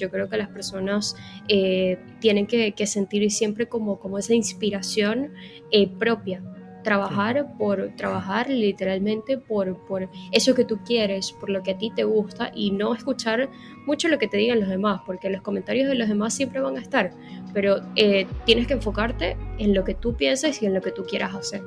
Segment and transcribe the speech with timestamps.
[0.00, 1.14] yo creo que las personas
[1.48, 5.32] eh, tienen que, sentir siempre como, como esa inspiración
[5.70, 6.42] eh, propia.
[6.82, 11.92] Trabajar por trabajar literalmente por, por eso que tú quieres, por lo que a ti
[11.94, 13.50] te gusta y no escuchar
[13.84, 16.78] mucho lo que te digan los demás, porque los comentarios de los demás siempre van
[16.78, 17.12] a estar,
[17.52, 21.04] pero eh, tienes que enfocarte en lo que tú piensas y en lo que tú
[21.04, 21.62] quieras hacer.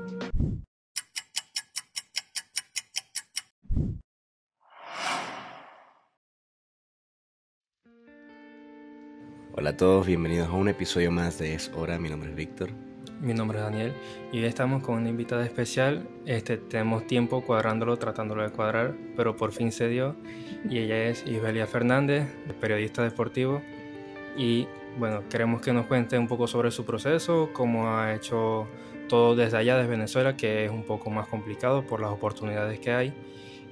[9.56, 12.00] Hola a todos, bienvenidos a un episodio más de Es Hora.
[12.00, 12.72] Mi nombre es Víctor.
[13.22, 13.94] Mi nombre es Daniel
[14.32, 16.10] y hoy estamos con una invitada especial.
[16.26, 20.16] Este, tenemos tiempo cuadrándolo, tratándolo de cuadrar, pero por fin se dio.
[20.68, 22.27] Y ella es Isbelia Fernández,
[22.60, 23.62] periodista deportivo.
[24.36, 28.68] Y bueno, queremos que nos cuente un poco sobre su proceso, cómo ha hecho
[29.08, 32.91] todo desde allá, desde Venezuela, que es un poco más complicado por las oportunidades que
[32.91, 33.13] hay.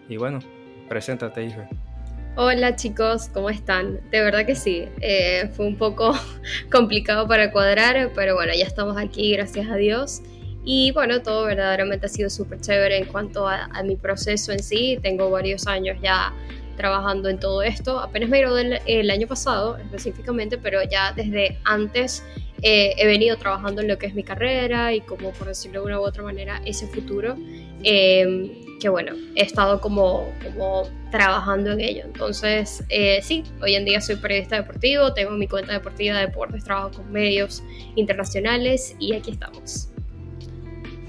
[0.07, 0.41] Y bueno,
[0.87, 1.90] preséntate, Isbe.
[2.37, 3.99] Hola chicos, ¿cómo están?
[4.09, 6.13] De verdad que sí, eh, fue un poco
[6.71, 10.21] complicado para cuadrar, pero bueno, ya estamos aquí, gracias a Dios.
[10.63, 14.97] Y bueno, todo verdaderamente ha sido súper chévere en cuanto a, mi proceso en sí.
[15.01, 16.33] Tengo varios años ya
[16.77, 17.99] trabajando en todo esto.
[17.99, 22.23] Apenas me gradué el, año pasado específicamente, pero ya desde antes
[22.61, 25.85] eh, he venido trabajando en lo que es mi carrera y como por decirlo de
[25.87, 27.35] una u otra manera ese futuro.
[27.83, 32.03] Eh, que bueno, he estado como, como trabajando en ello.
[32.03, 36.63] Entonces, eh, sí, hoy en día soy periodista deportivo, tengo mi cuenta deportiva de deportes,
[36.63, 37.63] trabajo con medios
[37.95, 39.89] internacionales y aquí estamos.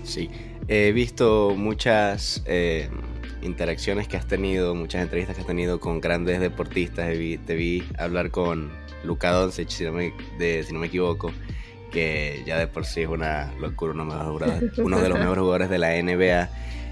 [0.04, 0.28] Sí,
[0.68, 2.90] he visto muchas eh,
[3.40, 7.08] interacciones que has tenido, muchas entrevistas que has tenido con grandes deportistas.
[7.46, 8.70] Te vi, hablar con
[9.04, 11.32] Luka Doncic, si no me, si no me equivoco
[11.92, 14.06] que ya de por sí es una locura, uno,
[14.78, 16.48] uno de los mejores jugadores de la NBA.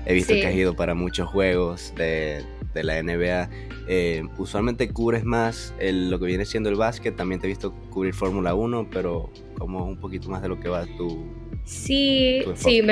[0.06, 2.44] He visto que has ido para muchos juegos de,
[2.74, 3.50] la NBA.
[3.88, 7.16] Eh, usualmente cubres más lo que viene siendo el básquet.
[7.16, 10.68] También te he visto cubrir Fórmula 1, pero como un poquito más de lo que
[10.68, 11.26] va tu.
[11.64, 12.82] Sí, sí,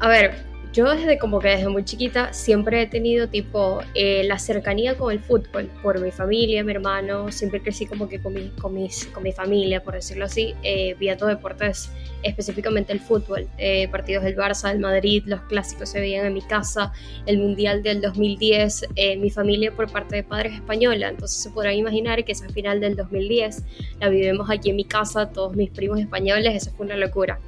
[0.00, 4.38] a ver, yo desde como que desde muy chiquita siempre he tenido tipo eh, la
[4.38, 8.48] cercanía con el fútbol por mi familia, mi hermano, siempre crecí como que con mi,
[8.50, 11.90] con mis, con mi familia, por decirlo así, eh, todos deportes,
[12.22, 16.42] específicamente el fútbol, eh, partidos del Barça, del Madrid, los clásicos se veían en mi
[16.42, 16.92] casa,
[17.26, 21.74] el Mundial del 2010, eh, mi familia por parte de padres española, entonces se podrán
[21.74, 23.64] imaginar que esa final del 2010
[24.00, 27.40] la vivimos aquí en mi casa, todos mis primos españoles, eso fue una locura.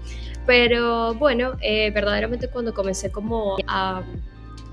[0.47, 4.03] Pero bueno, eh, verdaderamente cuando comencé como a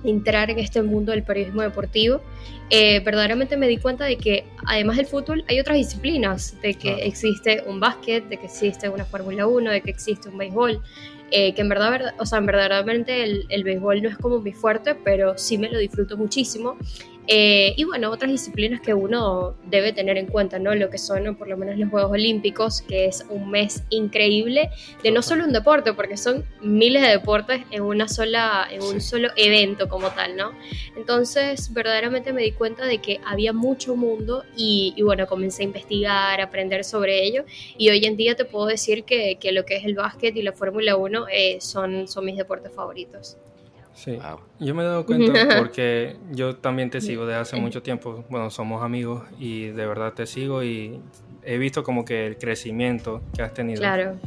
[0.03, 2.21] entrar en este mundo del periodismo deportivo,
[2.69, 7.05] eh, verdaderamente me di cuenta de que además del fútbol hay otras disciplinas, de que
[7.05, 10.81] existe un básquet, de que existe una Fórmula 1, de que existe un béisbol,
[11.31, 14.53] eh, que en verdad, o sea, en verdaderamente el, el, béisbol no es como mi
[14.53, 16.77] fuerte, pero sí me lo disfruto muchísimo
[17.27, 20.73] eh, y bueno, otras disciplinas que uno debe tener en cuenta, ¿no?
[20.75, 24.69] Lo que son por lo menos los Juegos Olímpicos, que es un mes increíble
[25.03, 29.01] de no solo un deporte, porque son miles de deportes en una sola, en un
[29.01, 30.51] solo evento como tal, ¿no?
[30.95, 36.39] Entonces, verdaderamente me di cuenta de que había mucho mundo y, bueno, comencé a investigar,
[36.39, 37.43] a aprender sobre ello
[37.77, 40.41] y hoy en día te puedo decir que, que lo que es el básquet y
[40.41, 43.37] la Fórmula 1 eh, son, son mis deportes favoritos.
[43.97, 44.19] Sí,
[44.59, 48.23] yo me he dado cuenta porque yo también te sigo desde hace mucho tiempo.
[48.29, 51.01] Bueno, somos amigos y de verdad te sigo y
[51.43, 53.81] he visto como que el crecimiento que has tenido.
[53.81, 54.19] Claro.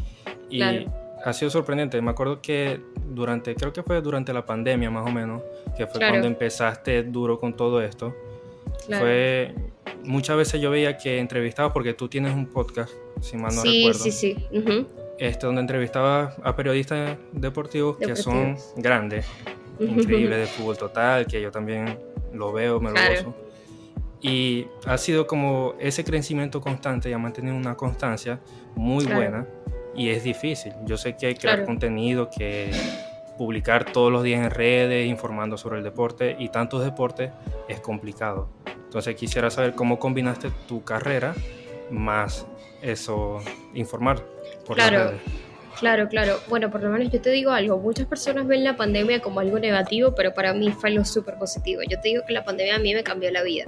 [0.51, 0.61] Y
[1.25, 2.03] ha sido sorprendente.
[2.03, 2.81] Me acuerdo que
[3.15, 5.41] durante, creo que fue durante la pandemia más o menos,
[5.77, 8.13] que fue cuando empezaste duro con todo esto.
[8.89, 9.55] Fue,
[10.03, 13.99] muchas veces yo veía que entrevistabas porque tú tienes un podcast, si mal no recuerdo.
[14.01, 14.87] Sí, sí, sí.
[15.19, 19.27] Este, donde entrevistabas a periodistas deportivos que son grandes
[19.81, 21.99] increíble de fútbol total, que yo también
[22.33, 23.35] lo veo, me lo gozo.
[24.23, 28.41] Y ha sido como ese crecimiento constante y ha mantenido una constancia
[28.75, 29.47] muy buena
[29.95, 30.73] y es difícil.
[30.85, 32.71] Yo sé que hay que crear contenido, que
[33.39, 37.31] publicar todos los días en redes, informando sobre el deporte y tantos deportes
[37.69, 38.51] es complicado.
[38.67, 41.35] Entonces quisiera saber cómo combinaste tu carrera
[41.91, 42.47] más
[42.83, 43.41] eso,
[43.75, 44.23] informar
[44.67, 45.21] por las redes.
[45.81, 46.41] Claro, claro.
[46.51, 47.79] Bueno, por lo menos yo te digo algo.
[47.79, 51.81] Muchas personas ven la pandemia como algo negativo, pero para mí fue algo súper positivo.
[51.89, 53.65] Yo te digo que la pandemia a mí me cambió la vida.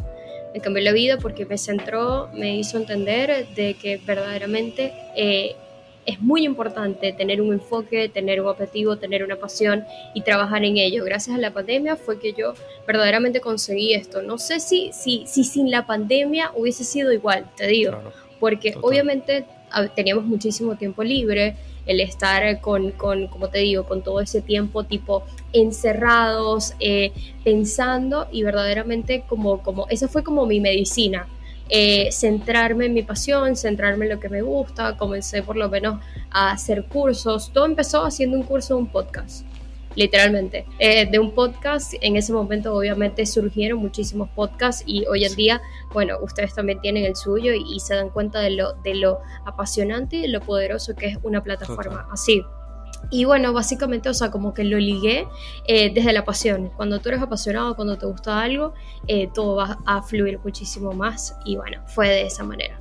[0.53, 5.56] Me cambió la vida porque me centró, me hizo entender de que verdaderamente eh,
[6.05, 10.76] es muy importante tener un enfoque, tener un objetivo, tener una pasión y trabajar en
[10.76, 11.06] ello.
[11.06, 12.53] Gracias a la pandemia fue que yo
[12.87, 14.20] verdaderamente conseguí esto.
[14.20, 17.99] No sé si, si, si sin la pandemia hubiese sido igual, te digo,
[18.38, 19.47] porque obviamente
[19.94, 21.56] teníamos muchísimo tiempo libre
[21.87, 27.12] el estar con, con, como te digo, con todo ese tiempo tipo encerrados, eh,
[27.44, 31.26] pensando y verdaderamente como, como, esa fue como mi medicina.
[31.75, 36.00] eh, centrarme en mi pasión, centrarme en lo que me gusta, comencé por lo menos
[36.31, 39.46] a hacer cursos, todo empezó haciendo un curso un podcast
[39.94, 40.66] literalmente.
[40.78, 45.62] Eh, de un podcast, en ese momento obviamente surgieron muchísimos podcasts y hoy en día,
[45.92, 50.16] bueno, ustedes también tienen el suyo y, se dan cuenta de lo, de lo apasionante
[50.16, 52.44] y de lo poderoso que es una plataforma así.
[53.10, 55.26] Y bueno, básicamente, o sea, como que lo ligué
[55.66, 56.70] eh, desde la pasión.
[56.76, 58.74] Cuando tú eres apasionado, cuando te gusta algo,
[59.06, 61.36] eh, todo va a fluir muchísimo más.
[61.44, 62.80] Y bueno, fue de esa manera.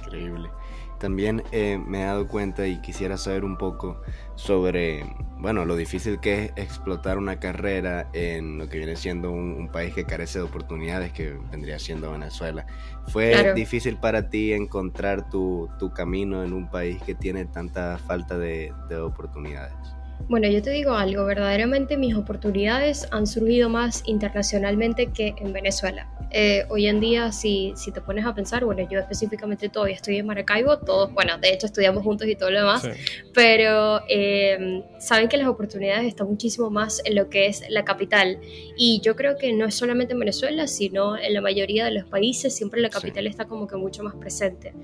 [0.00, 0.50] Increíble.
[0.98, 4.00] También eh, me he dado cuenta y quisiera saber un poco
[4.34, 5.04] sobre,
[5.38, 9.94] bueno, lo difícil que es explotar una carrera en lo que viene siendo un, país
[9.94, 12.66] que carece de oportunidades, que vendría siendo Venezuela.
[13.08, 18.72] ¿Fue difícil para ti encontrar tu, camino en un país que tiene tanta falta de
[19.02, 19.95] oportunidades?
[20.28, 26.10] Bueno, yo te digo algo, verdaderamente mis oportunidades han surgido más internacionalmente que en Venezuela.
[26.32, 30.16] Eh, hoy en día, si, si te pones a pensar, bueno, yo específicamente todavía estoy
[30.18, 32.88] en Maracaibo, todos, bueno, de hecho estudiamos juntos y todo lo demás,
[33.32, 38.40] pero eh, saben que las oportunidades están muchísimo más en lo que es la capital.
[38.76, 42.04] Y yo creo que no es solamente en Venezuela, sino en la mayoría de los
[42.04, 44.74] países, siempre la capital está como que mucho más presente.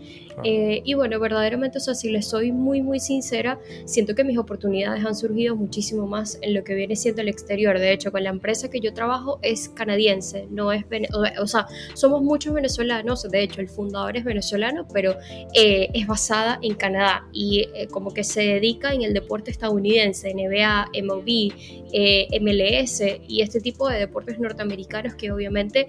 [0.44, 4.38] Eh, y bueno, verdaderamente, o sea, si les soy muy, muy sincera, siento que mis
[4.38, 7.78] oportunidades han surgido muchísimo más en lo que viene siendo el exterior.
[7.78, 10.84] De hecho, con la empresa que yo trabajo es canadiense, no es,
[11.40, 15.16] o sea, somos muchos venezolanos, de hecho el fundador es venezolano, pero
[15.54, 20.32] eh, es basada en Canadá y eh, como que se dedica en el deporte estadounidense,
[20.34, 21.52] NBA, MLB,
[21.92, 25.86] eh, MLS y este tipo de deportes norteamericanos que obviamente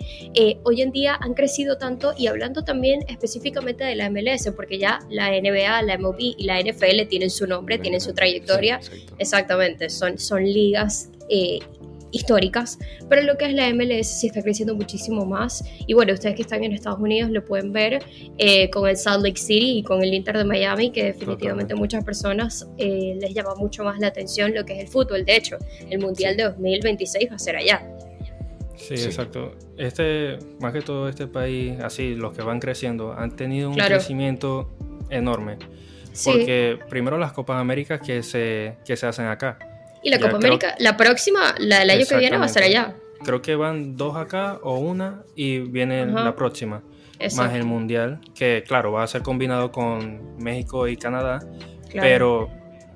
[0.64, 5.00] hoy en día han crecido tanto y hablando también específicamente de la MLS, porque ya
[5.10, 8.80] la NBA, la MLB y la NFL tienen su nombre, tienen su trayectoria.
[9.24, 11.60] Exactamente, son, son ligas eh,
[12.12, 12.78] históricas,
[13.10, 15.64] pero lo que es la MLS sí está creciendo muchísimo más.
[15.88, 18.04] Y bueno, ustedes que están en Estados Unidos lo pueden ver
[18.38, 22.04] eh, con el Salt Lake City y con el Inter de Miami, que definitivamente muchas
[22.04, 25.26] personas eh, les llama mucho más la atención lo que es el fútbol.
[25.26, 25.58] De hecho,
[25.90, 27.82] el Mundial de 2026 va a ser allá.
[28.76, 29.56] Sí, exacto.
[29.78, 34.70] Este, más que todo este país, así, los que van creciendo, han tenido un crecimiento
[35.10, 35.58] enorme.
[36.24, 39.58] Porque primero las Copas Américas que se, que se hacen acá.
[40.04, 42.96] Y la Copa América, la próxima, la del año que viene va a ser allá.
[43.24, 46.84] Creo que van dos acá o una y viene la próxima.
[47.38, 51.40] Más el Mundial, que claro, va a ser combinado con México y Canadá,
[51.94, 52.50] pero...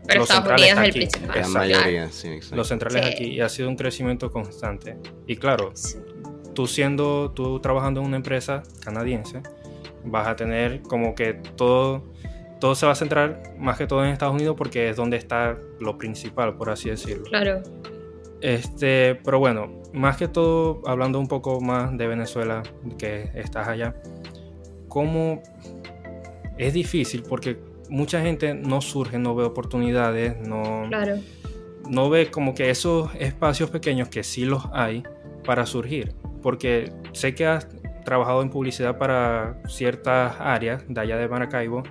[0.05, 1.41] Pero los Estados Unidos es el principal.
[1.41, 4.97] La mayoría, sí, los centrales aquí y ha sido un crecimiento constante.
[5.27, 5.73] Y claro,
[6.53, 9.41] tú siendo, tú trabajando en una empresa canadiense,
[10.05, 12.05] vas a tener como que todo
[12.59, 15.57] todo se va a centrar más que todo en Estados Unidos porque es donde está
[15.79, 17.25] lo principal, por así decirlo.
[17.25, 17.61] Claro.
[18.41, 22.63] Este, pero bueno, más que todo, hablando un poco más de Venezuela,
[22.97, 23.95] que estás allá,
[24.87, 25.41] ¿cómo
[26.57, 27.23] es difícil?
[27.27, 27.57] Porque
[27.89, 30.87] mucha gente no surge, no ve oportunidades, no,
[31.89, 35.03] no ve como que esos espacios pequeños que sí los hay
[35.45, 36.13] para surgir.
[36.41, 37.67] Porque sé que has
[38.07, 41.83] trabajado en publicidad para ciertas áreas de allá de Maracaibo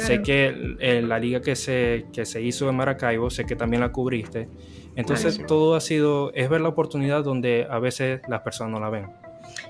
[0.00, 3.90] Sé que la liga que se, que se hizo en Maracaibo, sé que también la
[3.90, 4.48] cubriste.
[4.94, 8.90] Entonces todo ha sido, es ver la oportunidad donde a veces las personas no la
[8.90, 9.06] ven.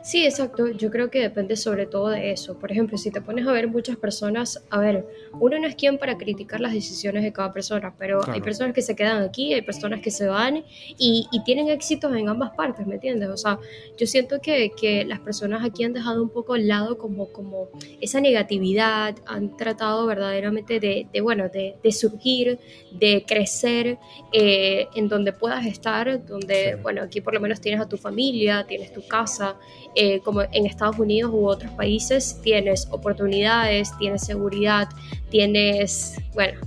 [0.06, 0.68] Sí, exacto.
[0.68, 2.56] Yo creo que depende sobre todo de eso.
[2.56, 5.04] Por ejemplo, si te pones a ver muchas personas, a ver,
[5.40, 8.82] uno no es quien para criticar las decisiones de cada persona, pero hay personas que
[8.82, 10.62] se quedan aquí, hay personas que se van
[10.96, 13.28] y, tienen éxitos en ambas partes, ¿me entiendes?
[13.28, 13.58] O sea,
[13.98, 17.68] yo siento que, que, las personas aquí han dejado un poco al lado como, como
[18.00, 22.58] esa negatividad, han tratado verdaderamente de, de bueno, de, de, surgir,
[22.92, 23.98] de crecer
[24.32, 28.64] eh, en donde puedas estar, donde, bueno, aquí por lo menos tienes a tu familia,
[28.66, 29.56] tienes tu casa,
[29.96, 34.88] eh, como en Estados Unidos u otros países, tienes oportunidades, tienes seguridad,
[35.30, 36.60] tienes, bueno,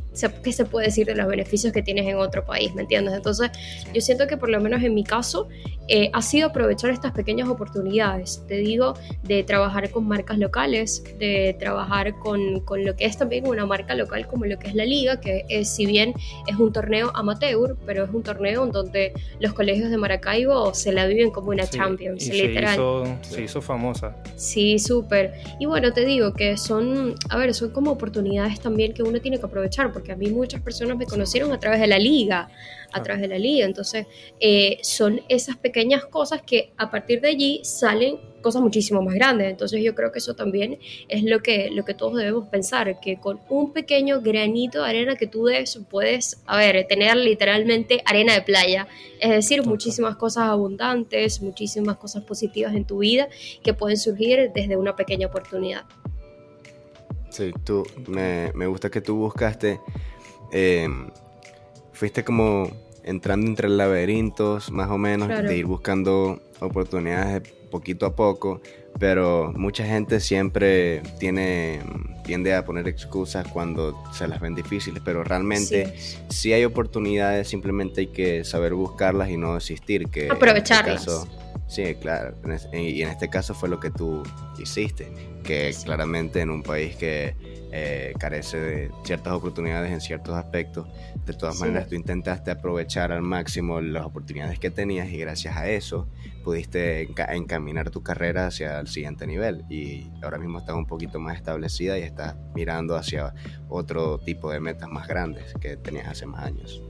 [0.43, 2.73] ¿qué se puede decir de los beneficios que tienes en otro país?
[2.75, 3.13] ¿Me entiendes?
[3.13, 3.51] Entonces,
[3.93, 5.47] yo siento que por lo menos en mi caso
[5.87, 11.55] eh, ha sido aprovechar estas pequeñas oportunidades, te digo, de trabajar con marcas locales, de
[11.59, 14.85] trabajar con, con lo que es también una marca local como lo que es la
[14.85, 16.13] liga, que es, si bien
[16.47, 20.91] es un torneo amateur, pero es un torneo en donde los colegios de Maracaibo se
[20.91, 22.67] la viven como una Champions, literal.
[22.67, 24.15] Se hizo, se hizo famosa.
[24.35, 25.33] Sí, súper.
[25.59, 29.39] Y bueno, te digo que son, a ver, son como oportunidades también que uno tiene
[29.39, 32.49] que aprovechar, porque a mí muchas personas me conocieron a través de la liga,
[32.91, 33.65] a través de la liga.
[33.65, 34.07] Entonces,
[34.39, 39.49] eh, son esas pequeñas cosas que a partir de allí salen cosas muchísimo más grandes.
[39.49, 43.17] Entonces yo creo que eso también es lo que, lo que todos debemos pensar, que
[43.17, 48.33] con un pequeño granito de arena que tú des, puedes, a ver, tener literalmente arena
[48.33, 48.87] de playa.
[49.19, 53.27] Es decir, muchísimas cosas abundantes, muchísimas cosas positivas en tu vida
[53.63, 55.83] que pueden surgir desde una pequeña oportunidad.
[57.29, 59.79] Sí, tú, me, me gusta que tú buscaste,
[60.51, 60.87] eh,
[61.93, 62.69] fuiste como
[63.03, 68.61] entrando entre laberintos, más o menos, de ir buscando oportunidades poquito a poco,
[68.99, 71.81] pero mucha gente siempre tiene,
[72.25, 75.93] tiende a poner excusas cuando se las ven difíciles, pero realmente
[76.29, 80.09] si hay oportunidades, simplemente hay que saber buscarlas y no desistir.
[80.09, 81.27] Que este Aprovecharlas.
[81.69, 82.35] Sí, claro,
[82.73, 84.23] y en este caso fue lo que tú
[84.57, 85.11] hiciste,
[85.43, 87.35] que claramente en un país que
[87.71, 90.87] eh, carece de ciertas oportunidades en ciertos aspectos.
[91.25, 95.69] De todas maneras, tú intentaste aprovechar al máximo las oportunidades que tenías y gracias a
[95.69, 96.07] eso
[96.43, 101.35] pudiste encaminar tu carrera hacia el siguiente nivel y ahora mismo estás un poquito más
[101.35, 103.35] establecida y estás mirando hacia
[103.67, 106.81] otro tipo de metas más grandes que tenías hace más años.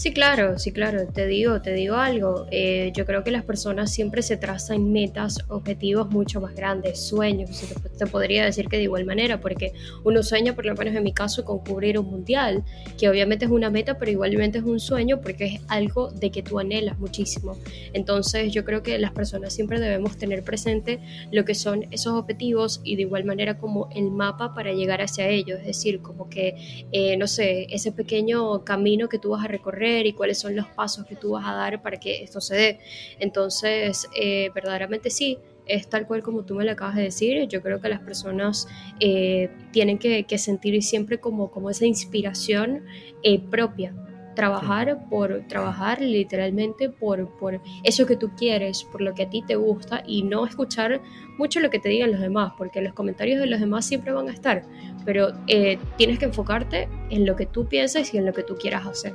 [0.00, 1.08] Sí, claro, sí, claro.
[1.08, 2.46] Te digo, te digo algo.
[2.50, 7.50] Eh, yo creo que las personas siempre se trazan metas, objetivos mucho más grandes, sueños.
[7.98, 11.12] Te, podría decir que de igual manera, porque uno sueña, por lo menos en mi
[11.12, 12.64] caso, con cubrir un mundial,
[12.98, 16.42] que obviamente es una meta, pero igualmente es un sueño porque es algo de que
[16.42, 17.58] tú anhelas muchísimo.
[17.92, 21.00] Entonces, yo creo que las personas siempre debemos tener presente
[21.30, 25.28] lo que son esos objetivos y de igual manera como el mapa para llegar hacia
[25.28, 25.58] ellos.
[25.60, 30.06] Es decir, como que, eh, no sé, ese pequeño camino que tú vas a recorrer
[30.06, 32.78] y cuáles son los pasos que tú vas a dar para que esto se dé.
[33.18, 37.46] Entonces, eh, verdaderamente sí, es tal cual como tú me lo acabas de decir.
[37.48, 38.66] Yo creo que las personas
[38.98, 42.84] eh, tienen que, sentir siempre como, como esa inspiración
[43.22, 43.94] eh, propia.
[44.34, 49.42] Trabajar por trabajar literalmente por, por eso que tú quieres, por lo que a ti
[49.46, 51.00] te gusta y no escuchar
[51.36, 54.28] mucho lo que te digan los demás, porque los comentarios de los demás siempre van
[54.28, 54.62] a estar,
[55.04, 55.32] pero
[55.96, 59.14] tienes que enfocarte en lo que tú piensas y en lo que tú quieras hacer.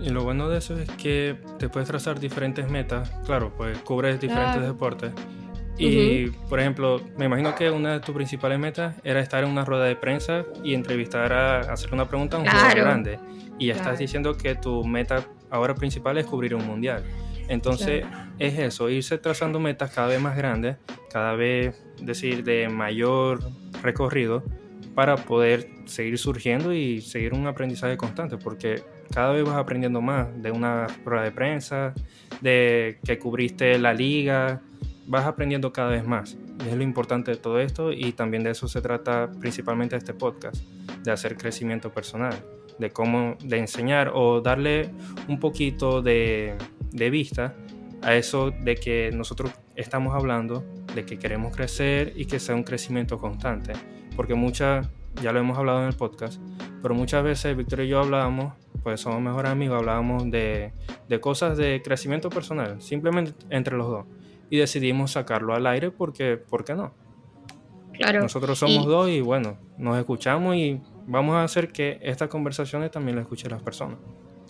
[0.00, 3.10] Y lo bueno de eso es que te puedes trazar diferentes metas.
[3.24, 5.12] Claro, pues cubres diferentes deportes.
[5.78, 9.64] Y, por ejemplo, me imagino que una de tus principales metas era estar en una
[9.64, 13.18] rueda de prensa y entrevistar a hacer una pregunta a un jugador grande.
[13.58, 17.04] Y ya estás diciendo que tu meta ahora principal es cubrir un mundial.
[17.48, 18.04] Entonces,
[18.38, 20.76] es eso, irse trazando metas cada vez más grandes,
[21.12, 23.40] cada vez, decir, de mayor
[23.82, 24.42] recorrido,
[24.94, 30.26] para poder seguir surgiendo y seguir un aprendizaje constante, porque cada vez vas aprendiendo más
[30.42, 31.94] de una rueda de prensa,
[32.40, 34.60] de que cubriste la liga,
[35.06, 36.36] vas aprendiendo cada vez más.
[36.66, 40.62] Es lo importante de todo esto y también de eso se trata principalmente este podcast,
[41.02, 42.34] de hacer crecimiento personal,
[42.78, 44.90] de cómo, de enseñar o darle
[45.28, 46.56] un poquito de,
[46.92, 47.54] vista
[48.02, 52.64] a eso de que nosotros estamos hablando, de que queremos crecer y que sea un
[52.64, 53.72] crecimiento constante.
[54.16, 54.88] Porque muchas,
[55.22, 56.40] ya lo hemos hablado en el podcast,
[56.82, 60.70] pero muchas veces Víctor y yo hablábamos pues somos mejores amigos, hablábamos de
[61.20, 64.06] cosas de crecimiento personal, simplemente entre los dos.
[64.50, 66.94] Y decidimos sacarlo al aire porque, ¿por qué no?
[67.92, 68.20] Claro.
[68.20, 73.16] Nosotros somos dos y bueno, nos escuchamos y vamos a hacer que estas conversaciones también
[73.16, 73.98] las escuchen las personas.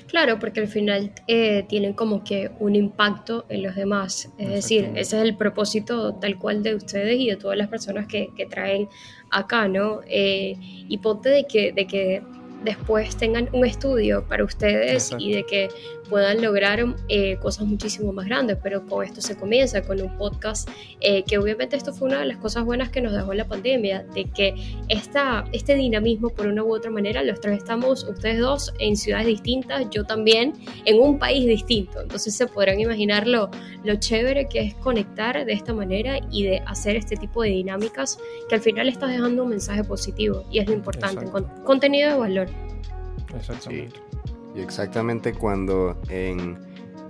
[0.09, 4.31] Claro, porque al final eh, tienen como que un impacto en los demás.
[4.39, 8.07] Es decir, ese es el propósito tal cual de ustedes y de todas las personas
[8.07, 8.89] que, que traen
[9.31, 10.01] acá, ¿no?
[10.07, 12.23] Eh, y ponte de que, de que
[12.65, 15.69] después tengan un estudio para ustedes y de que
[16.09, 20.69] puedan lograr eh, cosas muchísimo más grandes, pero con esto se comienza, con un podcast,
[21.01, 24.05] eh, que obviamente esto fue una de las cosas buenas que nos dejó la pandemia,
[24.15, 24.55] de que
[24.89, 29.27] esta, este dinamismo por una u otra manera, los tres estamos, ustedes dos, en ciudades
[29.27, 33.51] distintas, yo también, en un país distinto, entonces se podrán imaginar lo,
[33.85, 38.19] lo chévere que es conectar de esta manera y de hacer este tipo de dinámicas
[38.49, 42.17] que al final estás dejando un mensaje positivo y es lo importante, con, contenido de
[42.19, 42.46] valor.
[43.37, 44.01] Exactamente.
[44.55, 46.59] Y exactamente cuando en,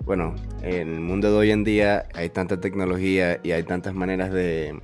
[0.04, 4.32] bueno, en el mundo de hoy en día hay tanta tecnología y hay tantas maneras
[4.32, 4.78] de,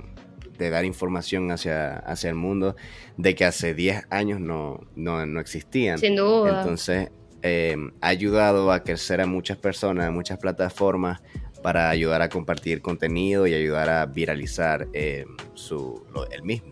[0.57, 2.77] dar información hacia, hacia el mundo
[3.17, 5.97] de que hace 10 años no, no, existían.
[5.97, 6.61] Sin duda.
[6.61, 7.09] Entonces,
[7.41, 11.21] eh, ha ayudado a crecer a muchas personas, a muchas plataformas
[11.61, 16.71] para ayudar a compartir contenido y ayudar a viralizar eh, su, el mismo.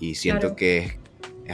[0.00, 0.99] Y siento que es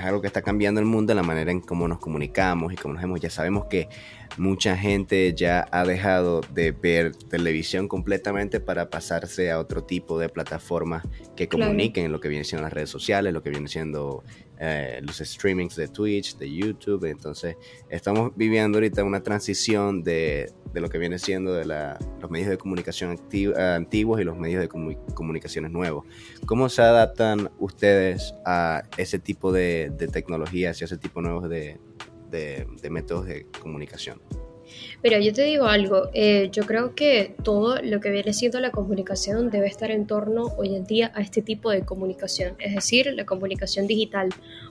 [0.05, 3.03] algo que está cambiando el mundo, la manera en cómo nos comunicamos y cómo nos
[3.03, 3.21] vemos.
[3.21, 3.89] Ya sabemos que
[4.37, 10.29] mucha gente ya ha dejado de ver televisión completamente para pasarse a otro tipo de
[10.29, 11.05] plataformas
[11.35, 14.25] que comuniquen lo que viene siendo las redes sociales, lo que viene siendo
[14.59, 17.05] eh, los streamings de Twitch, de YouTube.
[17.05, 17.57] Entonces,
[17.91, 22.49] estamos viviendo ahorita una transición de, de lo que viene siendo de la, los medios
[22.49, 23.19] de comunicación
[23.57, 26.07] antiguos y los medios de comunicaciones nuevos.
[26.47, 31.49] ¿Cómo se adaptan ustedes a ese tipo de, de tecnologías y a ese tipo nuevos
[31.51, 31.79] de,
[32.31, 34.21] de, de métodos de comunicación?
[35.07, 38.73] Mira, yo te digo algo, eh, yo creo que todo lo que viene siendo la
[38.73, 43.15] comunicación debe estar en torno hoy en día a este tipo de comunicación, es decir,
[43.15, 44.31] la comunicación digital,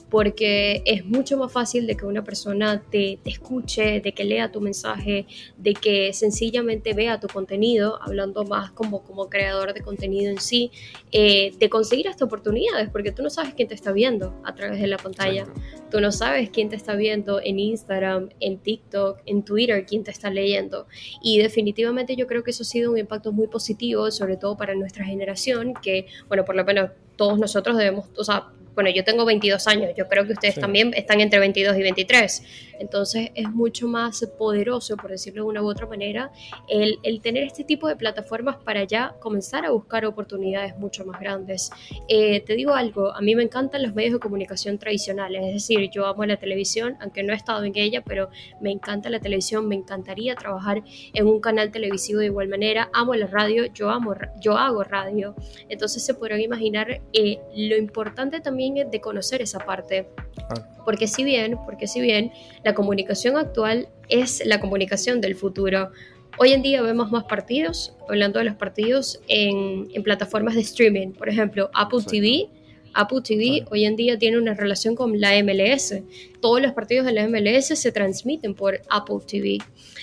[0.09, 4.59] porque es mucho más fácil de que una persona te, escuche, de que lea tu
[4.59, 5.25] mensaje,
[5.57, 10.69] de que sencillamente vea tu contenido, hablando más como, como creador de contenido en sí,
[11.13, 14.81] eh, de conseguir estas oportunidades, porque tú no sabes quién te está viendo a través
[14.81, 15.47] de la pantalla,
[15.89, 20.11] tú no sabes quién te está viendo en Instagram, en TikTok, en Twitter, quién te
[20.11, 20.87] está leyendo.
[21.21, 24.75] Y definitivamente yo creo que eso ha sido un impacto muy positivo, sobre todo para
[24.75, 29.23] nuestra generación, que, bueno, por lo menos todos nosotros debemos, o sea, bueno, yo tengo
[29.25, 32.43] 22 años, yo creo que ustedes también están entre 22 y 23.
[32.79, 36.31] Entonces es mucho más poderoso, por decirlo de una u otra manera,
[36.67, 41.19] el, el tener este tipo de plataformas para ya comenzar a buscar oportunidades mucho más
[41.19, 41.71] grandes.
[42.07, 45.89] Eh, te digo algo, a mí me encantan los medios de comunicación tradicionales, es decir,
[45.91, 48.29] yo amo la televisión, aunque no he estado en ella, pero
[48.61, 53.15] me encanta la televisión, me encantaría trabajar en un canal televisivo de igual manera, amo
[53.15, 55.35] la radio, yo, amo, yo hago radio.
[55.69, 60.09] Entonces se podrán imaginar eh, lo importante también de conocer esa parte.
[60.83, 62.31] Porque si bien, porque si bien
[62.65, 65.91] la comunicación actual es la comunicación del futuro,
[66.39, 71.11] hoy en día vemos más partidos, hablando de los partidos, en, plataformas de streaming.
[71.11, 72.49] Por ejemplo, Apple TV.
[72.95, 76.01] Apple TV hoy en día tiene una relación con la MLS.
[76.41, 79.59] Todos los partidos de la MLS se transmiten por Apple TV.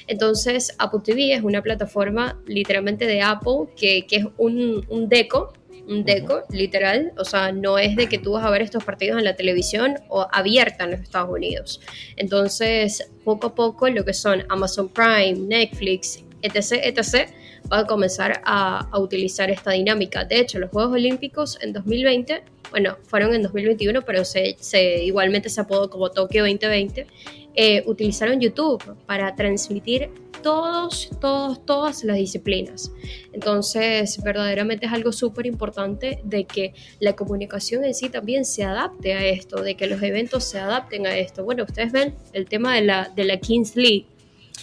[0.07, 5.52] Entonces, Apple TV es una plataforma literalmente de Apple que, que es un, un deco
[5.89, 7.12] un deco, literal.
[7.19, 9.97] O sea, no es de que tú vas a ver estos partidos en la televisión
[10.09, 11.81] o abierta en los Estados Unidos.
[12.17, 17.31] Entonces, poco a poco, lo que son Amazon Prime, Netflix, etc., etc.,
[17.69, 20.25] van a comenzar a, utilizar esta dinámica.
[20.25, 25.49] De hecho, los Juegos Olímpicos en 2020, bueno, fueron en 2021, pero se, se igualmente
[25.49, 27.07] se apodó como Tokio 2020,
[27.55, 30.11] eh, utilizaron YouTube para transmitir
[30.43, 32.91] todos, todos, todas las disciplinas.
[33.33, 39.12] Entonces, verdaderamente es algo súper importante de que la comunicación en sí también se adapte
[39.12, 41.45] a esto, de que los eventos se adapten a esto.
[41.45, 44.07] Bueno, ustedes ven el tema de la, de la Kings League.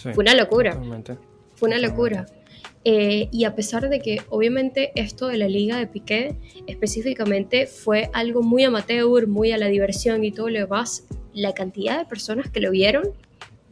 [0.02, 0.78] Fue una locura.
[1.54, 2.26] Fue una locura.
[2.84, 8.10] Eh, y a pesar de que obviamente esto de la liga de Piqué específicamente fue
[8.14, 12.50] algo muy amateur, muy a la diversión y todo lo demás, la cantidad de personas
[12.50, 13.12] que lo vieron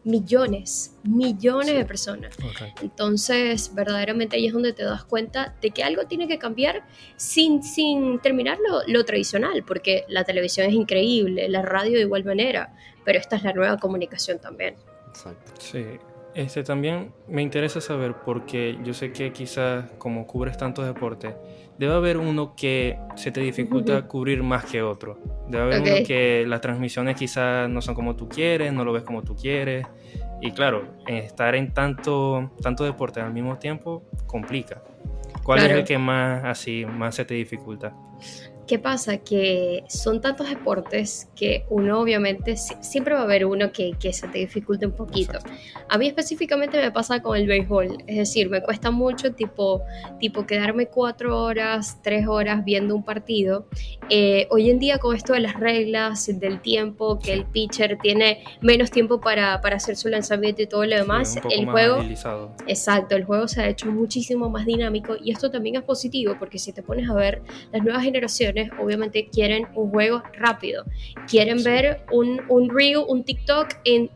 [0.04, 2.34] millones, millones de personas.
[2.82, 7.62] Entonces, verdaderamente ahí es donde te das cuenta de que algo tiene que cambiar sin,
[7.62, 13.18] sin terminar lo, tradicional, porque la televisión es increíble, la radio de igual manera, pero
[13.18, 14.76] esta es la nueva comunicación también.
[15.08, 15.52] Exacto.
[15.58, 15.84] Sí.
[16.38, 21.34] Este, también me interesa saber, porque yo sé que quizás como cubres tantos deportes,
[21.78, 25.18] debe haber uno que se te dificulta cubrir más que otro.
[25.48, 29.02] Debe haber uno que las transmisiones quizás no son como tú quieres, no lo ves
[29.02, 29.84] como tú quieres.
[30.40, 34.80] Y claro, estar en tanto, tanto deporte al mismo tiempo complica.
[35.42, 37.96] ¿Cuál es el que más así más se te dificulta?
[38.68, 39.16] ¿Qué pasa?
[39.16, 44.28] Que son tantos deportes que uno obviamente siempre va a haber uno que, que se
[44.28, 45.38] te dificulte un poquito.
[45.88, 49.80] A mí específicamente me pasa con el béisbol, es decir, me cuesta mucho tipo,
[50.20, 53.66] tipo quedarme cuatro horas, tres horas viendo un partido.
[54.10, 58.44] Eh, hoy en día con esto de las reglas, del tiempo, que el pitcher tiene
[58.60, 62.02] menos tiempo para, para hacer su lanzamiento y todo lo demás, el juego...
[62.66, 66.58] Exacto, el juego se ha hecho muchísimo más dinámico y esto también es positivo porque
[66.58, 67.40] si te pones a ver
[67.72, 70.84] las nuevas generaciones, obviamente quieren un juego rápido.
[71.28, 74.10] Quieren ver un, un reel, un TikTok en,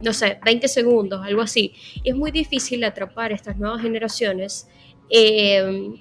[0.00, 1.74] no sé, 20 segundos, algo así.
[2.04, 4.68] es muy difícil atrapar estas nuevas generaciones.
[5.10, 5.94] Eh,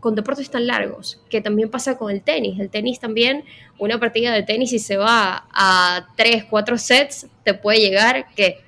[0.00, 2.58] con deportes tan largos, que también pasa con el tenis.
[2.58, 3.44] El tenis también,
[3.78, 8.64] una partida de tenis, si se va a 3, 4 sets, te puede llegar, ¿qué?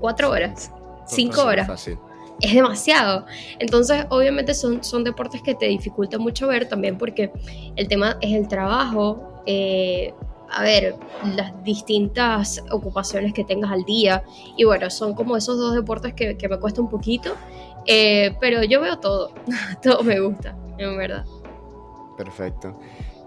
[0.00, 0.72] 4 horas,
[1.06, 1.66] 5 horas.
[1.66, 1.98] Fácil
[2.42, 3.24] es demasiado.
[3.58, 7.32] Entonces, obviamente son, son deportes que te dificulta mucho ver también porque
[7.76, 10.12] el tema es el trabajo, eh,
[10.50, 10.96] a ver,
[11.34, 14.22] las distintas ocupaciones que tengas al día.
[14.56, 17.34] Y bueno, son como esos dos deportes que, me cuesta un poquito,
[17.86, 19.32] eh, pero yo veo todo,
[19.82, 21.24] todo me gusta, en verdad.
[22.16, 22.76] Perfecto.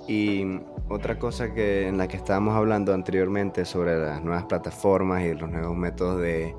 [0.07, 5.33] Y otra cosa que en la que estábamos hablando anteriormente sobre las nuevas plataformas y
[5.33, 6.53] los nuevos métodos de,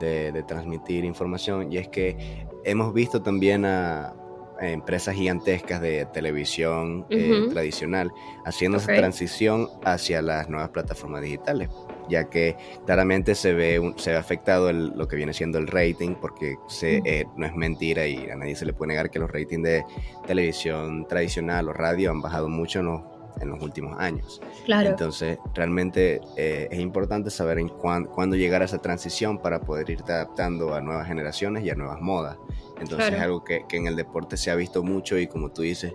[0.00, 4.14] de, transmitir información y es que hemos visto también a,
[4.60, 8.12] empresas gigantescas de televisión eh, tradicional
[8.44, 11.70] haciendo esa transición hacia las nuevas plataformas digitales
[12.10, 16.56] ya que claramente se ve, se ve afectado lo que viene siendo el rating, porque
[16.66, 19.62] se, eh, no es mentira y a nadie se le puede negar que los ratings
[19.62, 19.84] de
[20.26, 23.02] televisión tradicional o radio han bajado mucho en los,
[23.40, 24.40] en los últimos años.
[24.64, 24.90] Claro.
[24.90, 30.12] Entonces, realmente eh, es importante saber en cuándo llegar a esa transición para poder irte
[30.12, 32.36] adaptando a nuevas generaciones y a nuevas modas.
[32.80, 35.62] Entonces, es algo que, que, en el deporte se ha visto mucho y como tú
[35.62, 35.92] dices,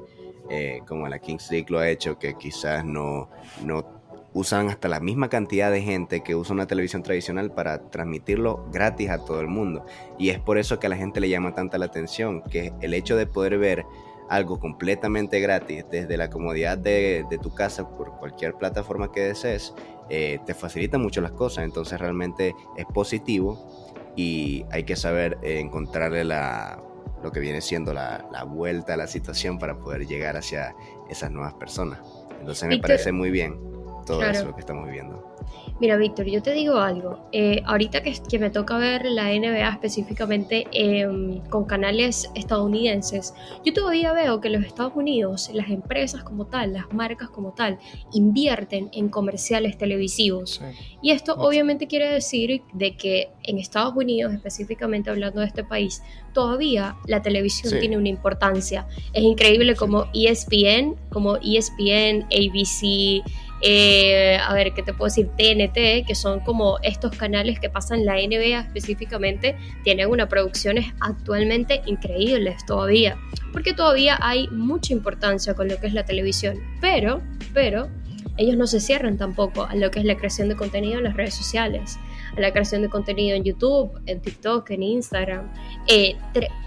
[0.49, 3.29] eh, como la Kings League lo ha hecho, que quizás no,
[3.63, 3.95] no
[4.33, 9.09] usan hasta la misma cantidad de gente que usa una televisión tradicional para transmitirlo gratis
[9.09, 9.85] a todo el mundo.
[10.19, 12.93] Y es por eso que a la gente le llama tanta la atención, que el
[12.93, 13.85] hecho de poder ver
[14.29, 19.73] algo completamente gratis desde la comodidad de, tu casa por cualquier plataforma que desees,
[20.09, 21.63] eh, te facilita mucho las cosas.
[21.63, 26.81] Entonces realmente es positivo y hay que saber eh, encontrarle la,
[27.23, 30.75] lo que viene siendo la, vuelta a la situación para poder llegar hacia
[31.09, 31.99] esas nuevas personas.
[32.39, 33.59] Entonces me parece muy bien
[34.05, 35.34] todo eso que estamos viviendo.
[35.79, 37.27] Mira, Víctor, yo te digo algo.
[37.33, 43.33] Eh, ahorita que, que, me toca ver la NBA específicamente em, con canales estadounidenses,
[43.65, 47.77] yo todavía veo que los Estados Unidos, las empresas como tal, las marcas como tal,
[48.13, 50.61] invierten en comerciales televisivos.
[51.01, 56.01] Y esto obviamente quiere decir de que en Estados Unidos, específicamente hablando de este país,
[56.33, 58.87] todavía la televisión tiene una importancia.
[59.13, 63.23] Es increíble como ESPN, como ESPN, ABC,
[63.67, 65.27] eh, a ver, ¿qué te puedo decir?
[65.29, 71.81] TNT, que son como estos canales que pasan la NBA específicamente, tienen unas producciones actualmente
[71.87, 73.17] increíbles todavía,
[73.51, 77.23] porque todavía hay mucha importancia con lo que es la televisión, pero,
[77.55, 77.89] pero,
[78.37, 81.15] ellos no se cierran tampoco a lo que es la creación de contenido en las
[81.15, 81.97] redes sociales,
[82.37, 85.51] a la creación de contenido en YouTube, en TikTok, en Instagram,
[85.87, 86.15] eh,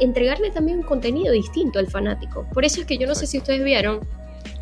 [0.01, 2.49] entregarle también un contenido distinto al fanático.
[2.53, 4.01] Por eso es que yo no sé si ustedes vieron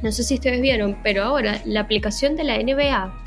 [0.03, 3.25] no sé si ustedes vieron, pero ahora la aplicación de la NBA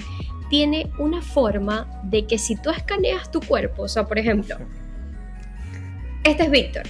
[0.50, 4.58] tiene una forma de que si tú escaneas tu cuerpo, o sea, por ejemplo,
[6.24, 6.84] este es Víctor,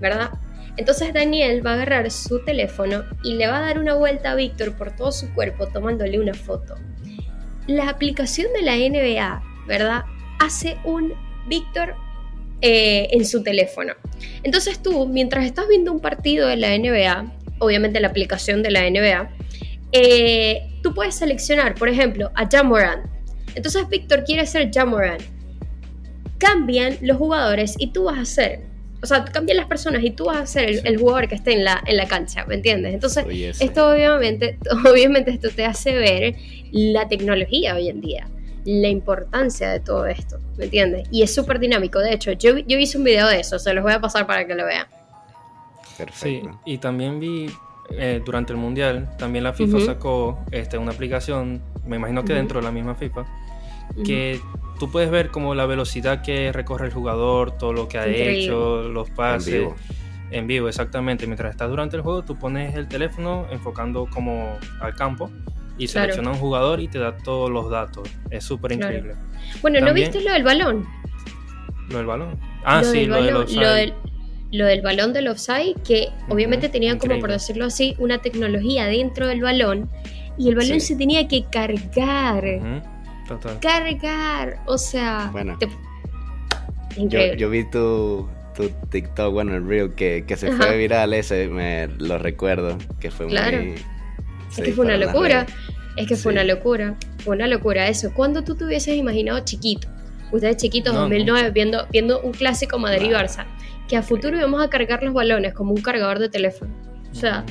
[0.00, 0.30] ¿verdad?
[0.76, 4.34] Entonces Daniel va a agarrar su teléfono y le va a dar una vuelta a
[4.34, 6.76] Víctor por todo su cuerpo tomándole una foto.
[7.66, 10.04] La aplicación de la NBA, ¿verdad?
[10.40, 11.12] Hace un
[11.46, 11.94] Víctor
[12.62, 13.92] eh, en su teléfono.
[14.42, 18.88] Entonces tú, mientras estás viendo un partido de la NBA, obviamente la aplicación de la
[18.88, 19.30] NBA,
[19.92, 23.02] eh, tú puedes seleccionar, por ejemplo, a Jamoran.
[23.54, 25.18] Entonces Víctor quiere ser Jamoran.
[26.38, 28.60] Cambian los jugadores y tú vas a ser,
[29.00, 31.64] o sea, cambian las personas y tú vas a ser el, jugador que esté en
[31.64, 32.94] la, en la cancha, ¿me entiendes?
[32.94, 33.24] Entonces,
[33.60, 34.58] esto obviamente,
[34.90, 36.34] obviamente esto te hace ver
[36.72, 38.28] la tecnología hoy en día,
[38.64, 41.06] la importancia de todo esto, ¿me entiendes?
[41.12, 42.00] Y es súper dinámico.
[42.00, 44.46] De hecho, yo, yo hice un video de eso, se los voy a pasar para
[44.46, 44.86] que lo vean.
[46.12, 47.50] Sí, y también vi
[47.90, 52.60] eh, durante el Mundial, también la FIFA sacó este, una aplicación, me imagino que dentro
[52.60, 53.24] de la misma FIFA,
[54.04, 54.40] que
[54.78, 58.88] tú puedes ver como la velocidad que recorre el jugador, todo lo que ha hecho,
[58.88, 59.54] los pases.
[59.54, 59.76] En vivo.
[60.30, 61.26] En vivo, exactamente.
[61.26, 65.30] Mientras estás durante el juego, tú pones el teléfono enfocando como al campo
[65.78, 68.08] y selecciona un jugador y te da todos los datos.
[68.30, 69.14] Es súper increíble.
[69.60, 70.86] Bueno, ¿no viste lo del balón?
[71.90, 72.38] Lo del balón.
[72.64, 73.94] Ah, sí, lo, del
[74.52, 79.26] lo del balón del offside, que obviamente tenían como, por decirlo así, una tecnología dentro
[79.26, 79.90] del balón
[80.36, 82.44] y el balón se tenía que cargar.
[83.26, 83.58] Total.
[83.60, 85.30] Cargar, o sea...
[85.32, 85.58] Bueno,
[86.96, 91.88] yo, vi tu, tu TikTok, bueno, el reel que, que se fue viral, ese me
[91.98, 93.58] lo recuerdo, que fue claro.
[93.58, 93.74] muy...
[94.50, 95.46] Es que fue una locura,
[95.96, 98.12] es que fue una locura, fue una locura eso.
[98.12, 99.88] ¿Cuándo tú te hubieses imaginado chiquito?
[100.30, 103.46] Ustedes chiquitos, 2009, Viendo, viendo un clásico Madrid-Barça
[103.92, 106.72] que a futuro íbamos a cargar los balones como un cargador de teléfono.
[107.10, 107.44] O sea.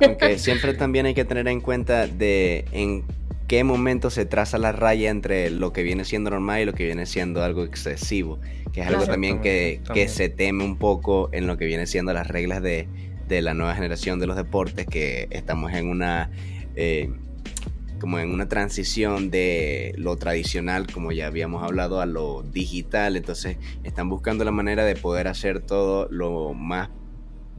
[0.00, 3.04] Aunque siempre también hay que tener en cuenta de en
[3.46, 6.86] qué momento se traza la raya entre lo que viene siendo normal y lo que
[6.86, 8.38] viene siendo algo excesivo,
[8.72, 12.14] que es algo también que, que, se teme un poco en lo que viene siendo
[12.14, 12.88] las reglas de,
[13.28, 16.30] de la nueva generación de los deportes, que estamos en una
[16.76, 17.10] eh,
[18.04, 23.16] como en una transición de lo tradicional, como ya habíamos hablado, a lo digital.
[23.16, 26.90] Entonces están buscando la manera de poder hacer todo lo más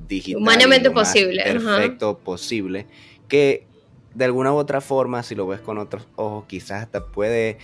[0.07, 0.43] digital.
[0.43, 1.41] Humanamente posible.
[1.41, 2.85] perfecto posible.
[3.27, 3.65] Que
[4.13, 7.57] de alguna u otra forma, si lo ves con otros ojos, quizás hasta puede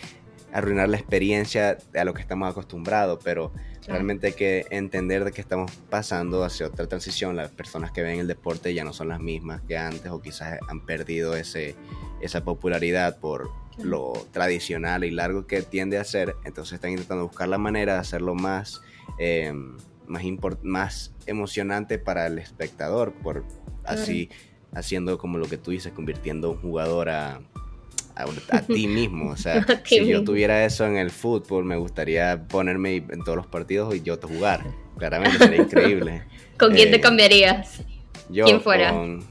[0.54, 3.52] arruinar la experiencia a lo que estamos acostumbrados, pero
[3.88, 7.36] realmente hay que entender de que estamos pasando hacia otra transición.
[7.36, 10.60] Las personas que ven el deporte ya no son las mismas que antes o quizás
[10.68, 11.76] han perdido ese,
[12.22, 17.48] esa popularidad por, lo tradicional y largo que tiende a ser, entonces están intentando buscar
[17.48, 18.82] la manera de hacerlo más,
[19.18, 20.24] em, más,
[20.62, 23.46] más emocionante para el espectador, por
[23.86, 24.30] así
[24.74, 27.42] haciendo como lo que tú dices, convirtiendo un jugador a,
[28.16, 29.32] a, ti mismo.
[29.32, 33.48] O sea, si yo tuviera eso en el fútbol, me gustaría ponerme en todos los
[33.48, 34.66] partidos y yo jugar.
[34.98, 36.24] Claramente sería increíble.
[36.58, 37.84] ¿Con quién te eh, cambiarías?
[38.30, 38.92] Yo ¿Quién fuera?
[38.92, 39.24] Con,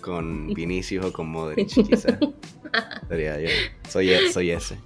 [0.00, 2.18] con Vinicius o con Modric, quizás.
[3.88, 4.76] Soy, e, soy ese.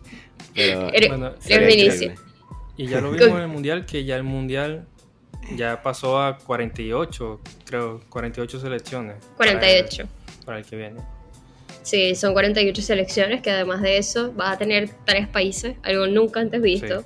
[0.54, 2.20] Pero, bueno, Vinicius.
[2.76, 4.86] Y ya lo vimos en el Mundial, que ya el Mundial
[5.56, 9.16] ya pasó a 48, creo, 48 selecciones.
[9.36, 10.08] 48.
[10.44, 11.00] para el que viene.
[11.82, 16.40] Sí, son 48 selecciones que además de eso vas a tener tres países, algo nunca
[16.40, 17.04] antes visto.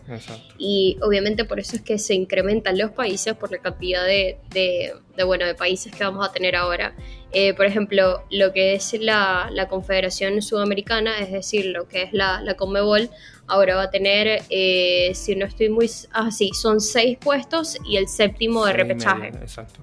[0.58, 4.92] y obviamente por eso es que se incrementan los países por la cantidad de, de,
[5.24, 6.94] bueno, de países que vamos a tener ahora.
[7.32, 12.12] Eh, por ejemplo, lo que es la, la, Confederación Sudamericana, es decir, lo que es
[12.12, 13.10] la, la Conmebol,
[13.48, 15.90] ahora va a tener, eh, si no estoy muy...
[16.12, 19.28] Ah, sí, son seis puestos y el séptimo de repechaje.
[19.28, 19.80] exacto.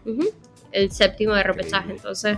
[0.71, 2.37] El séptimo de repechaje, entonces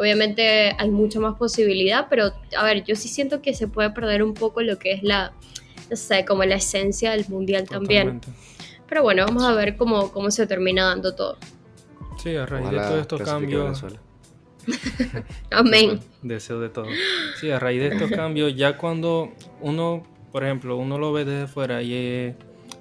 [0.00, 4.22] Obviamente hay mucha más posibilidad, pero a ver, yo sí siento que se puede perder
[4.22, 5.34] un poco lo que es la,
[5.90, 8.22] no sé, como la esencia del mundial también.
[8.88, 11.36] Pero bueno, vamos a ver cómo, cómo se termina dando todo.
[12.16, 13.84] Sí, a raíz de todos estos cambios.
[15.50, 16.00] Amén.
[16.22, 16.86] Deseo de todo.
[17.38, 21.46] Sí, a raíz de estos cambios, ya cuando uno, por ejemplo, uno lo ve desde
[21.46, 22.34] fuera y es,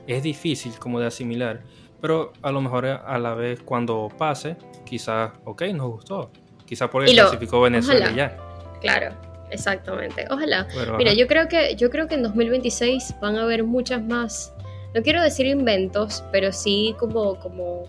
[0.08, 1.64] es difícil como de asimilar,
[2.00, 4.56] pero a lo mejor a la vez cuando pase,
[4.86, 6.32] quizás, ok, nos gustó,
[6.70, 8.38] Quizá porque clasificó Venezuela ya.
[8.80, 9.16] Claro,
[9.50, 10.28] exactamente.
[10.30, 10.68] Ojalá.
[11.00, 14.54] Mira, yo creo que yo creo que en 2026 van a haber muchas más.
[14.94, 17.86] No quiero decir inventos, pero sí como como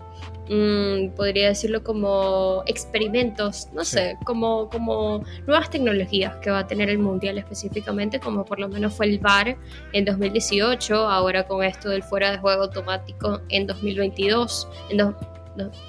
[0.49, 6.89] mm, podría decirlo como experimentos, no sé, como como nuevas tecnologías que va a tener
[6.89, 9.57] el mundial específicamente, como por lo menos fue el VAR
[9.93, 14.97] en 2018, ahora con esto del fuera de juego automático en 2022, en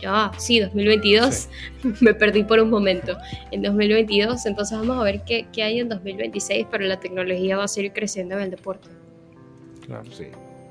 [0.00, 1.48] ya, sí, 2022,
[2.00, 3.16] me perdí por un momento.
[3.50, 7.64] En 2022, entonces vamos a ver qué, qué, hay en 2026, pero la tecnología va
[7.64, 8.88] a seguir creciendo en el deporte.
[9.86, 10.26] Claro, sí.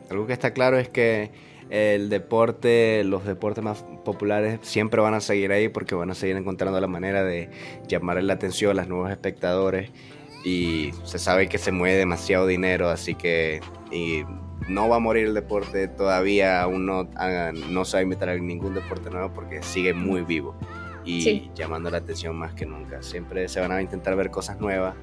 [0.09, 1.31] Algo que está claro es que
[1.71, 6.35] el deporte, los deportes más populares siempre van a seguir ahí porque van a seguir
[6.35, 7.49] encontrando la manera de
[7.87, 9.89] llamar la atención a los nuevos espectadores
[10.43, 14.23] y se sabe que se mueve demasiado dinero, así que y
[14.67, 17.09] no va a morir el deporte todavía, aún no,
[17.69, 20.55] no se va a invitar a ningún deporte nuevo porque sigue muy vivo
[21.03, 23.01] y llamando la atención más que nunca.
[23.01, 24.95] Siempre se van a intentar ver cosas nuevas,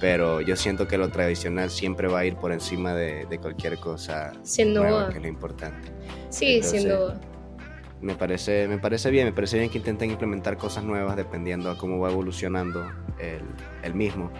[0.00, 4.32] pero yo siento que lo tradicional siempre va a ir por encima de, cualquier cosa
[4.42, 5.08] sin duda.
[5.10, 5.88] que es lo importante.
[6.28, 7.20] Sí, sin duda.
[8.00, 11.76] Me parece, me parece bien, me parece bien que intenten implementar cosas nuevas dependiendo a
[11.76, 13.42] cómo va evolucionando el,
[13.82, 14.30] el mismo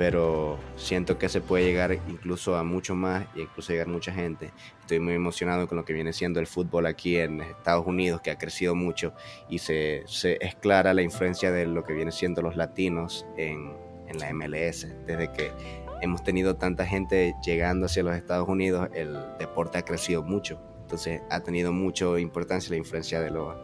[0.00, 4.50] pero siento que se puede llegar incluso a mucho más y incluso llegar mucha gente.
[4.80, 8.30] Estoy muy emocionado con lo que viene siendo el fútbol aquí en Estados Unidos, que
[8.30, 9.12] ha crecido mucho
[9.50, 13.74] y se, es clara la influencia de lo que viene siendo los latinos en,
[14.08, 14.88] en la MLS.
[15.06, 15.52] Desde que
[16.00, 20.62] hemos tenido tanta gente llegando hacia los Estados Unidos, el deporte ha crecido mucho.
[20.80, 23.54] Entonces ha tenido mucha importancia la influencia de los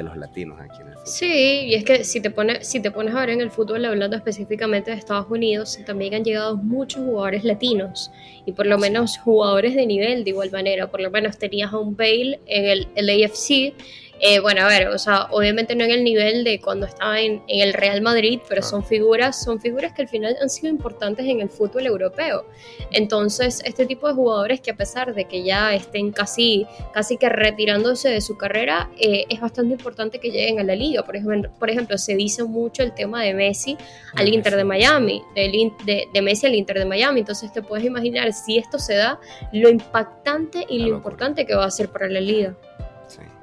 [0.00, 1.06] de los latinos aquí en el fútbol.
[1.06, 3.84] Sí, y es que si te, pones, si te pones a ver en el fútbol,
[3.84, 8.10] hablando específicamente de Estados Unidos, también han llegado muchos jugadores latinos
[8.46, 10.90] y por lo menos jugadores de nivel de igual manera.
[10.90, 13.74] Por lo menos tenías a un Bale en el, el AFC
[14.22, 17.42] eh, bueno, a ver, o sea, obviamente no en el nivel de cuando estaba en,
[17.48, 21.40] el Real Madrid, pero son figuras, son figuras que al final han sido importantes en
[21.40, 22.44] el fútbol europeo.
[22.92, 27.30] Entonces, este tipo de jugadores que a pesar de que ya estén casi, casi que
[27.30, 31.02] retirándose de su carrera, eh, es bastante importante que lleguen a la liga.
[31.02, 33.78] Por ejemplo, por ejemplo, se dice mucho el tema de Messi
[34.16, 37.20] al Inter de Miami, de, de, Messi al Inter de Miami.
[37.20, 39.18] Entonces, te puedes imaginar si esto se da,
[39.52, 42.54] lo impactante y lo importante que va a ser para la liga.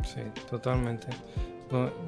[0.04, 1.08] Sí, totalmente.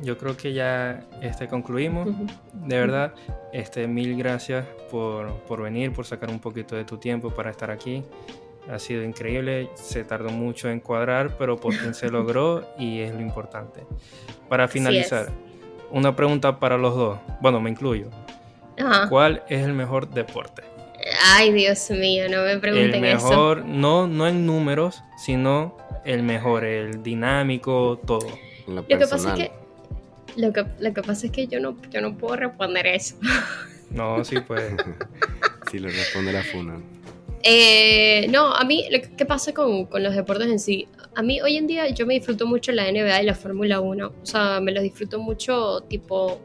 [0.01, 2.07] yo creo que ya este, concluimos.
[2.53, 3.13] De verdad,
[3.51, 7.71] este, mil gracias por, por, venir, por sacar un poquito de tu tiempo para estar
[7.71, 8.03] aquí.
[8.69, 13.13] Ha sido increíble, se tardó mucho en cuadrar, pero por fin se logró y es
[13.13, 13.85] lo importante.
[14.47, 15.29] Para finalizar,
[15.91, 17.19] una pregunta para los dos.
[17.41, 18.09] Bueno, me incluyo.
[19.09, 20.63] ¿Cuál es el mejor deporte?
[21.25, 26.63] Ay, Dios mío, no me pregunten el mejor, No, no en números, sino el mejor,
[26.63, 28.27] el dinámico, todo.
[28.67, 29.51] Lo, que pasa es que
[30.35, 33.15] lo que, lo que pasa es que yo no, yo no puedo responder eso.
[33.91, 34.77] No, sí puede.
[35.71, 36.79] sí, lo responde la FUNA.
[37.41, 38.85] Eh, no, a mí,
[39.17, 40.87] ¿qué pasa con, con, los deportes en sí?
[41.15, 44.05] A mí hoy en día yo me disfruto mucho la NBA y la Fórmula 1.
[44.05, 46.39] O sea, me los disfruto mucho tipo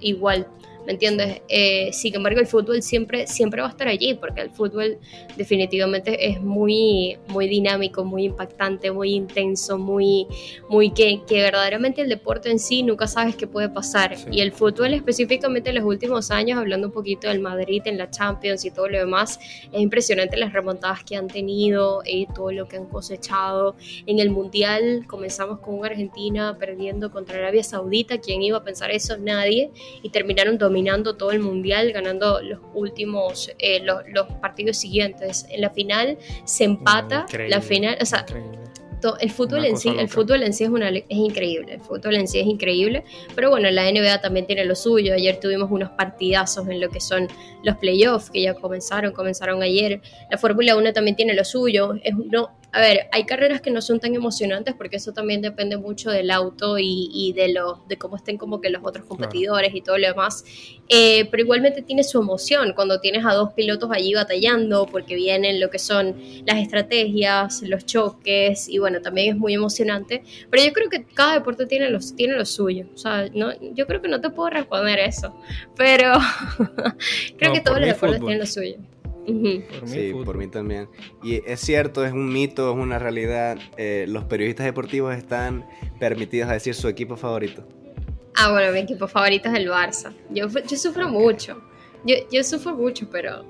[0.00, 0.48] igual.
[0.86, 1.42] ¿Me entiendes?
[1.48, 4.98] Eh, sin embargo, el fútbol siempre, siempre va a estar allí, porque el fútbol
[5.36, 10.26] definitivamente es muy, muy dinámico, muy impactante, muy intenso, muy,
[10.68, 14.16] muy que, que verdaderamente el deporte en sí nunca sabes qué puede pasar.
[14.30, 18.10] Y el fútbol específicamente en los últimos años, hablando un poquito del Madrid en la
[18.10, 19.38] Champions y todo lo demás,
[19.72, 23.76] es impresionante las remontadas que han tenido y todo lo que han cosechado.
[24.06, 29.16] En el Mundial comenzamos con Argentina perdiendo contra Arabia Saudita, ¿quién iba a pensar eso?
[29.18, 29.70] Nadie.
[30.02, 35.46] Y terminaron dominando todo el mundial, ganando los últimos, eh, los, partidos siguientes.
[35.50, 38.24] En la final se empata, la final, o sea,
[39.20, 42.28] el fútbol en sí, el fútbol en sí es una es increíble, el fútbol en
[42.28, 43.04] sí es increíble,
[43.34, 45.14] pero bueno, la NBA también tiene lo suyo.
[45.14, 47.26] Ayer tuvimos unos partidazos en lo que son
[47.64, 50.00] los playoffs que ya comenzaron, comenzaron ayer.
[50.30, 53.82] La Fórmula 1 también tiene lo suyo, es no a ver, hay carreras que no
[53.82, 58.16] son tan emocionantes porque eso también depende mucho del auto y, de, lo, de cómo
[58.16, 60.44] estén como que los otros competidores y todo lo demás.
[60.88, 65.60] Eh, pero igualmente tiene su emoción cuando tienes a dos pilotos allí batallando porque vienen
[65.60, 70.22] lo que son las estrategias, los choques y bueno, también es muy emocionante.
[70.48, 72.86] Pero yo creo que cada deporte tiene, los, tiene lo suyo.
[72.94, 75.34] O sea, no, yo creo que no te puedo responder eso,
[75.76, 76.12] pero
[77.36, 78.76] creo que todos los deportes tienen lo suyo
[79.84, 80.88] sí, por mí también.
[81.22, 83.58] Y es cierto, es un mito, es una realidad.
[83.76, 85.66] Eh, los periodistas deportivos están
[85.98, 87.66] permitidos a decir su equipo favorito.
[88.36, 90.12] Ah, bueno, mi equipo favorito es el Barça.
[90.30, 91.60] Yo, yo sufro mucho.
[92.04, 93.44] Yo, yo sufro mucho, pero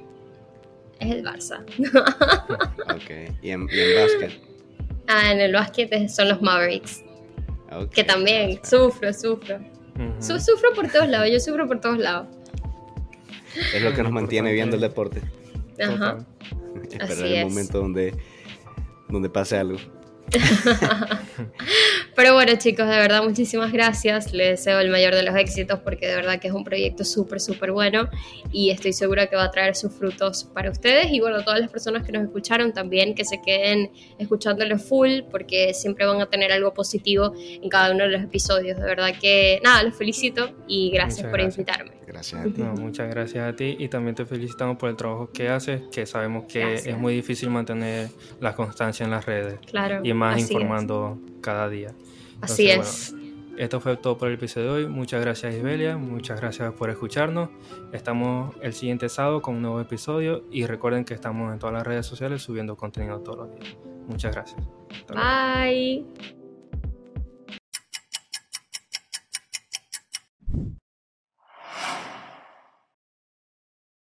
[0.98, 1.64] es el Barça.
[2.94, 3.36] ok.
[3.42, 4.40] ¿Y en, ¿Y en, básquet?
[5.06, 7.04] Ah, en el básquet son los Mavericks.
[7.92, 9.60] Que también sufro, sufro.
[10.18, 12.26] sufro por todos lados, yo sufro por todos lados.
[13.74, 15.22] Es lo que nos mantiene viendo el deporte.
[15.80, 16.18] Ajá.
[16.90, 18.14] Esperar el momento donde,
[19.08, 19.78] donde pase algo.
[22.20, 24.34] Pero bueno chicos, de verdad muchísimas gracias.
[24.34, 27.40] Les deseo el mayor de los éxitos porque de verdad que es un proyecto súper,
[27.40, 28.10] súper bueno
[28.52, 31.70] y estoy segura que va a traer sus frutos para ustedes y bueno, todas las
[31.70, 36.52] personas que nos escucharon también que se queden escuchándolo full porque siempre van a tener
[36.52, 38.76] algo positivo en cada uno de los episodios.
[38.76, 41.92] De verdad que nada, los felicito y gracias por invitarme.
[42.06, 42.60] Gracias a ti.
[42.60, 46.44] muchas gracias a ti y también te felicitamos por el trabajo que haces, que sabemos
[46.44, 49.58] que es muy difícil mantener la constancia en las redes.
[49.64, 50.00] Claro.
[50.02, 51.94] Y más informando cada día.
[52.40, 53.14] Así es.
[53.56, 54.88] esto fue todo por el episodio de hoy.
[54.88, 57.50] Muchas gracias Isbelia, muchas gracias por escucharnos.
[57.92, 61.86] Estamos el siguiente sábado con un nuevo episodio y recuerden que estamos en todas las
[61.86, 63.76] redes sociales subiendo contenido todos los días.
[64.08, 64.60] Muchas gracias.
[65.08, 66.39] Bye.